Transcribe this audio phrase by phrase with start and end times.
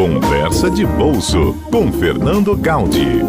[0.00, 3.20] Conversa de Bolso com Fernando Gaudi.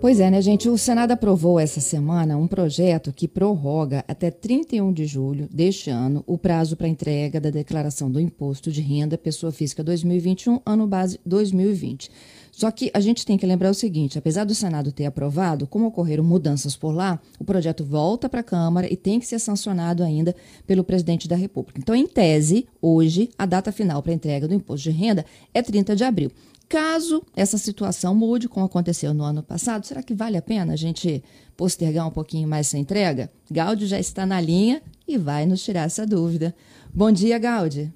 [0.00, 0.68] Pois é, né, gente?
[0.68, 6.24] O Senado aprovou essa semana um projeto que prorroga até 31 de julho deste ano
[6.26, 11.20] o prazo para entrega da declaração do Imposto de Renda Pessoa Física 2021, ano base
[11.24, 12.10] 2020.
[12.50, 15.86] Só que a gente tem que lembrar o seguinte: apesar do Senado ter aprovado, como
[15.86, 20.02] ocorreram mudanças por lá, o projeto volta para a Câmara e tem que ser sancionado
[20.02, 20.34] ainda
[20.66, 21.80] pelo presidente da República.
[21.80, 25.94] Então, em tese, hoje, a data final para entrega do imposto de renda é 30
[25.94, 26.30] de abril.
[26.70, 30.76] Caso essa situação mude, como aconteceu no ano passado, será que vale a pena a
[30.76, 31.20] gente
[31.56, 33.28] postergar um pouquinho mais essa entrega?
[33.50, 36.54] Gaudi já está na linha e vai nos tirar essa dúvida.
[36.94, 37.92] Bom dia, Gaudi.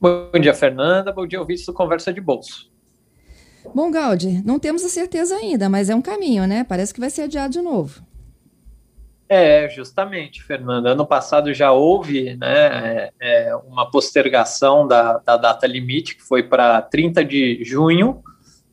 [0.00, 1.12] Bom dia, Fernanda.
[1.12, 2.71] Bom dia, ouvintes do Conversa de Bolso.
[3.74, 6.64] Bom, Gaudi, não temos a certeza ainda, mas é um caminho, né?
[6.64, 8.02] Parece que vai ser adiado de novo.
[9.34, 10.90] É, justamente, Fernanda.
[10.90, 16.42] Ano passado já houve né, é, é uma postergação da, da, data limite, que foi
[16.42, 18.22] para 30 de junho,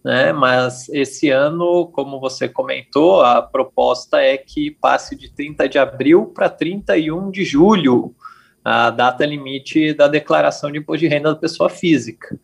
[0.04, 5.80] né, mas esse ano, como você comentou, a proposta é que passe de 30 de
[5.80, 8.14] abril para 31 de julho,
[8.62, 12.38] a data limite da declaração de imposto de renda da pessoa física.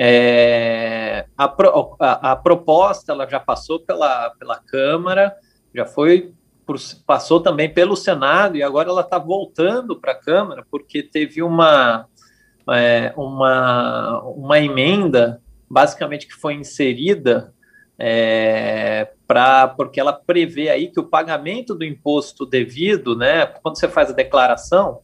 [0.00, 1.52] É, a,
[1.98, 5.34] a, a proposta ela já passou pela, pela Câmara,
[5.74, 6.32] já foi
[6.64, 11.42] por, passou também pelo Senado e agora ela está voltando para a Câmara porque teve
[11.42, 12.06] uma,
[12.70, 17.52] é, uma, uma emenda, basicamente que foi inserida
[17.98, 19.10] é,
[19.76, 24.14] porque ela prevê aí que o pagamento do imposto devido, né, quando você faz a
[24.14, 25.00] declaração,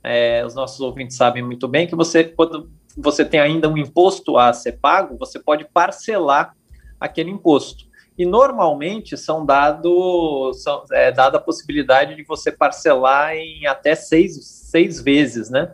[0.00, 4.36] é, os nossos ouvintes sabem muito bem que você, quando você tem ainda um imposto
[4.36, 6.54] a ser pago, você pode parcelar
[7.00, 13.64] aquele imposto e normalmente são dado são, é, dada a possibilidade de você parcelar em
[13.66, 15.72] até seis, seis vezes, né?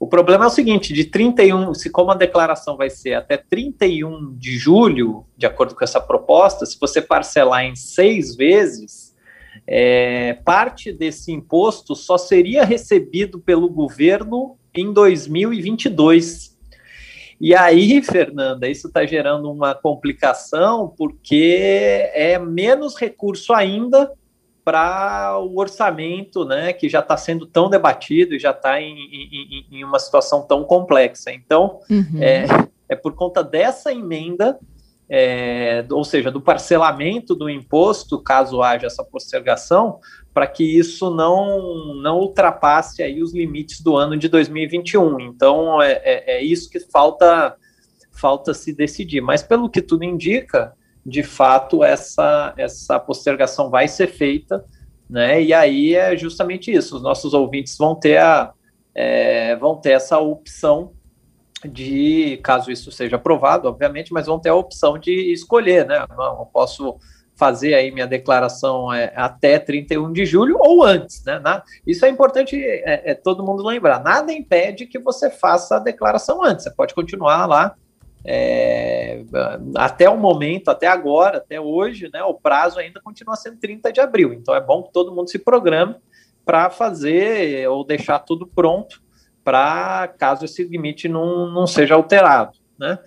[0.00, 4.32] O problema é o seguinte, de 31, se como a declaração vai ser até 31
[4.36, 9.16] de julho, de acordo com essa proposta, se você parcelar em seis vezes,
[9.66, 16.56] é, parte desse imposto só seria recebido pelo governo em 2022.
[17.40, 24.12] E aí, Fernanda, isso está gerando uma complicação, porque é menos recurso ainda
[24.64, 29.66] para o orçamento, né, que já está sendo tão debatido e já está em, em,
[29.70, 31.32] em, uma situação tão complexa.
[31.32, 32.20] Então, uhum.
[32.20, 32.44] é,
[32.88, 34.58] é por conta dessa emenda
[35.10, 40.00] é, ou seja, do parcelamento do imposto, caso haja essa postergação,
[40.34, 45.20] para que isso não, não ultrapasse aí os limites do ano de 2021.
[45.20, 47.56] Então, é, é, é isso que falta,
[48.12, 49.22] falta se decidir.
[49.22, 50.74] Mas, pelo que tudo indica,
[51.04, 54.62] de fato, essa, essa postergação vai ser feita,
[55.08, 55.42] né?
[55.42, 58.52] E aí é justamente isso: os nossos ouvintes vão ter, a,
[58.94, 60.92] é, vão ter essa opção
[61.64, 66.04] de, caso isso seja aprovado, obviamente, mas vão ter a opção de escolher, né?
[66.16, 66.96] Não, eu posso
[67.34, 71.38] fazer aí minha declaração é, até 31 de julho ou antes, né?
[71.38, 74.02] Na, isso é importante é, é, todo mundo lembrar.
[74.02, 76.64] Nada impede que você faça a declaração antes.
[76.64, 77.74] Você pode continuar lá
[78.24, 79.24] é,
[79.76, 82.22] até o momento, até agora, até hoje, né?
[82.24, 84.32] O prazo ainda continua sendo 30 de abril.
[84.32, 85.94] Então é bom que todo mundo se programe
[86.44, 89.00] para fazer ou deixar tudo pronto
[89.48, 92.98] para caso esse limite não, não seja alterado, né?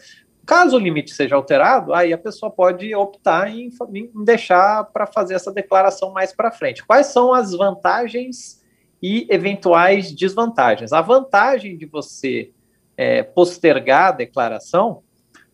[0.44, 5.36] Caso o limite seja alterado, aí a pessoa pode optar em, em deixar para fazer
[5.36, 6.84] essa declaração mais para frente.
[6.84, 8.60] Quais são as vantagens
[9.00, 10.92] e eventuais desvantagens?
[10.92, 12.50] A vantagem de você
[12.98, 15.04] é, postergar a declaração,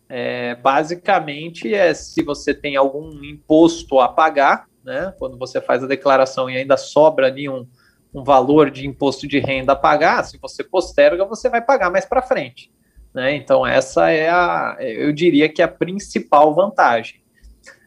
[0.08, 5.12] é, basicamente, é se você tem algum imposto a pagar, né?
[5.18, 7.66] Quando você faz a declaração e ainda sobra ali um,
[8.12, 12.04] um valor de imposto de renda a pagar, se você posterga, você vai pagar mais
[12.04, 12.72] para frente.
[13.12, 13.34] Né?
[13.34, 17.20] Então, essa é a, eu diria que é a principal vantagem.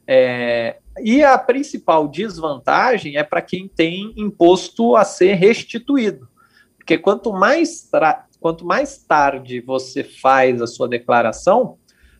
[0.07, 6.27] É, e a principal desvantagem é para quem tem imposto a ser restituído.
[6.77, 7.89] Porque quanto mais,
[8.39, 11.77] quanto mais tarde você faz a sua declaração,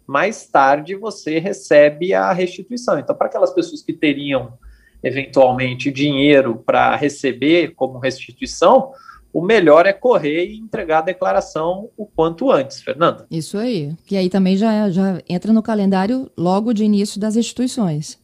[0.08, 3.00] mais tarde você recebe a restituição.
[3.00, 4.58] Então, para aquelas pessoas que teriam
[5.04, 8.92] eventualmente dinheiro para receber como restituição,
[9.34, 13.26] o melhor é correr e entregar a declaração o quanto antes, Fernanda.
[13.32, 13.96] Isso aí.
[14.06, 18.20] Que aí também já, já entra no calendário logo de início das instituições.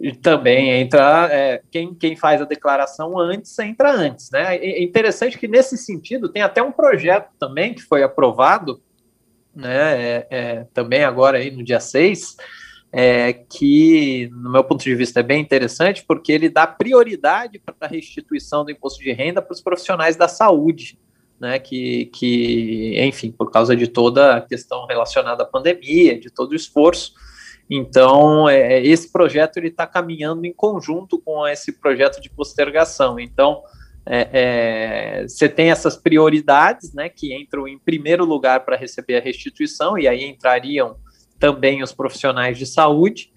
[0.00, 4.56] E também entra é, quem, quem faz a declaração antes entra antes, né?
[4.56, 8.80] É interessante que nesse sentido tem até um projeto também que foi aprovado,
[9.54, 10.00] né?
[10.00, 12.36] É, é, também agora aí no dia 6,
[12.92, 17.74] é, que, no meu ponto de vista, é bem interessante, porque ele dá prioridade para
[17.80, 20.98] a restituição do imposto de renda para os profissionais da saúde.
[21.40, 26.52] né, que, que, enfim, por causa de toda a questão relacionada à pandemia, de todo
[26.52, 27.12] o esforço,
[27.70, 33.20] então, é, esse projeto está caminhando em conjunto com esse projeto de postergação.
[33.20, 33.62] Então,
[34.06, 34.28] é,
[35.20, 39.98] é, você tem essas prioridades, né, que entram em primeiro lugar para receber a restituição,
[39.98, 40.96] e aí entrariam
[41.38, 43.32] também os profissionais de saúde,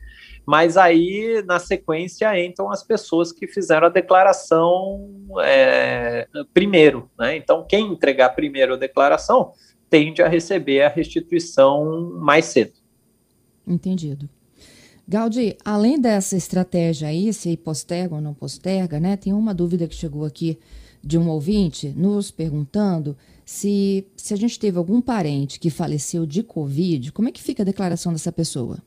[0.46, 5.10] mas aí, na sequência, entram as pessoas que fizeram a declaração
[5.44, 7.38] é, primeiro, né?
[7.38, 9.54] Então, quem entregar primeiro a declaração
[9.90, 12.74] tende a receber a restituição mais cedo.
[13.68, 14.28] Entendido.
[15.08, 19.18] Gaudi, além dessa estratégia aí, se posterga ou não posterga, né?
[19.18, 20.58] Tem uma dúvida que chegou aqui
[21.04, 26.44] de um ouvinte nos perguntando se, se a gente teve algum parente que faleceu de
[26.44, 28.78] Covid, como é que fica a declaração dessa pessoa?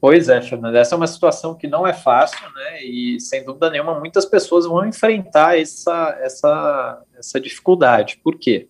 [0.00, 2.84] Pois é, Fernanda, essa é uma situação que não é fácil, né?
[2.84, 8.20] E sem dúvida nenhuma, muitas pessoas vão enfrentar essa, essa, essa dificuldade.
[8.22, 8.68] Por quê?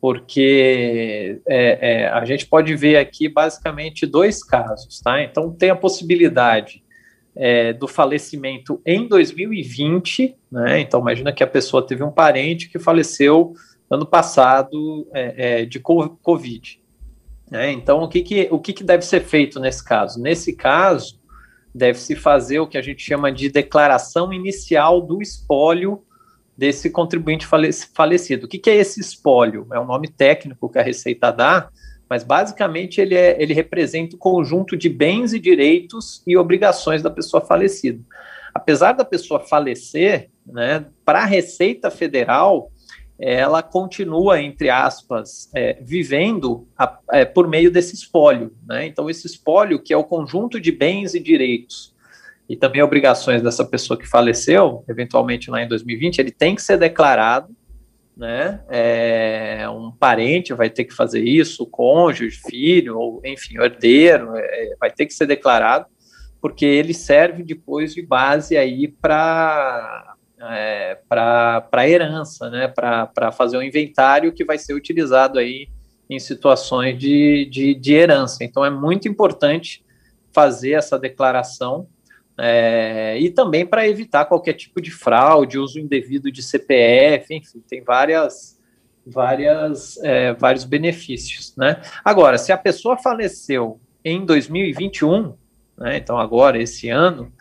[0.00, 5.22] Porque é, é, a gente pode ver aqui basicamente dois casos, tá?
[5.22, 6.82] Então tem a possibilidade
[7.34, 10.80] é, do falecimento em 2020, né?
[10.80, 13.54] Então imagina que a pessoa teve um parente que faleceu
[13.90, 16.80] ano passado é, é, de COVID.
[17.50, 17.72] Né?
[17.72, 20.20] Então o que, que o que, que deve ser feito nesse caso?
[20.20, 21.20] Nesse caso
[21.74, 26.02] deve se fazer o que a gente chama de declaração inicial do espólio
[26.56, 27.46] desse contribuinte
[27.94, 28.44] falecido.
[28.44, 29.66] O que, que é esse espólio?
[29.72, 31.70] É um nome técnico que a Receita dá,
[32.12, 37.08] mas basicamente ele, é, ele representa o conjunto de bens e direitos e obrigações da
[37.08, 38.04] pessoa falecida.
[38.52, 42.70] Apesar da pessoa falecer, né, para a Receita Federal,
[43.18, 48.52] ela continua, entre aspas, é, vivendo a, é, por meio desse espólio.
[48.68, 48.84] Né?
[48.86, 51.94] Então, esse espólio, que é o conjunto de bens e direitos
[52.46, 56.76] e também obrigações dessa pessoa que faleceu, eventualmente lá em 2020, ele tem que ser
[56.76, 57.48] declarado,
[58.22, 58.60] né?
[58.68, 64.92] É, um parente vai ter que fazer isso, cônjuge, filho, ou enfim, herdeiro, é, vai
[64.92, 65.86] ter que ser declarado,
[66.40, 72.68] porque ele serve depois de base aí para é, para herança, né?
[72.68, 75.68] Para fazer um inventário que vai ser utilizado aí
[76.08, 78.44] em situações de, de, de herança.
[78.44, 79.84] Então é muito importante
[80.32, 81.88] fazer essa declaração
[82.38, 87.82] é, e também para evitar qualquer tipo de fraude, uso indevido de CPF, enfim, tem
[87.82, 88.58] várias,
[89.06, 91.80] várias, é, vários benefícios, né?
[92.04, 95.34] Agora, se a pessoa faleceu em 2021,
[95.76, 97.32] né, então agora, esse ano,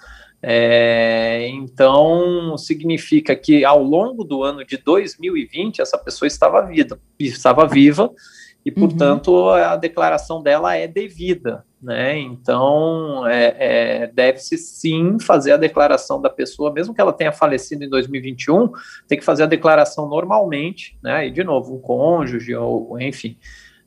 [0.43, 7.67] é, então significa que ao longo do ano de 2020 essa pessoa estava viva, estava
[7.67, 8.09] viva
[8.65, 8.75] e, uhum.
[8.75, 9.49] portanto, uhum.
[9.49, 12.17] a declaração dela é devida, né?
[12.19, 17.83] Então, é, é, deve-se sim fazer a declaração da pessoa, mesmo que ela tenha falecido
[17.83, 18.69] em 2021,
[19.07, 21.27] tem que fazer a declaração normalmente, né?
[21.27, 23.37] E, de novo, um cônjuge ou, enfim,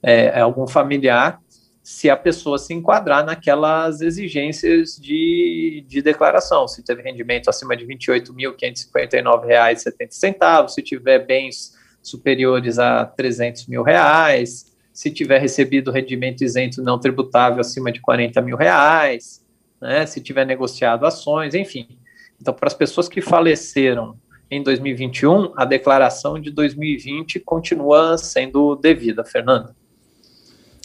[0.03, 1.41] é, é algum familiar,
[1.85, 7.85] se a pessoa se enquadrar naquelas exigências de, de declaração, se teve rendimento acima de
[7.85, 16.81] R$ 28.559,70, se tiver bens superiores a 300 mil reais, se tiver recebido rendimento isento
[16.81, 19.45] não tributável acima de 40 mil reais,
[19.81, 21.99] né, se tiver negociado ações, enfim.
[22.41, 24.17] Então, para as pessoas que faleceram
[24.49, 29.75] em 2021, a declaração de 2020 continua sendo devida, Fernanda.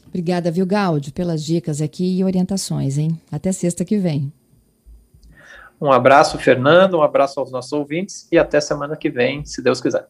[0.08, 3.20] Obrigada, viu, Gaudi, pelas dicas aqui e orientações, hein?
[3.32, 4.34] Até sexta que vem.
[5.80, 9.80] Um abraço, Fernando, um abraço aos nossos ouvintes e até semana que vem, se Deus
[9.80, 10.08] quiser.